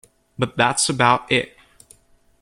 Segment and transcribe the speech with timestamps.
[0.35, 1.55] But that's about it.